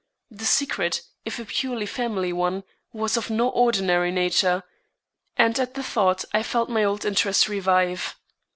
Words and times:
The 0.31 0.45
secret, 0.47 1.03
if 1.25 1.37
a 1.37 1.45
purely 1.45 1.85
family 1.85 2.33
one, 2.33 2.63
was 2.91 3.17
of 3.17 3.29
no 3.29 3.49
ordinary 3.49 4.09
nature; 4.09 4.63
and 5.37 5.59
at 5.59 5.75
the 5.75 5.83
thought 5.83 6.25
I 6.33 6.41
felt 6.41 6.71
my 6.71 6.83
old 6.83 7.05
interest 7.05 7.47
revive. 7.47 8.15